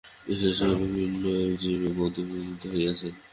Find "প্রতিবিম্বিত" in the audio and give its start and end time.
1.97-2.61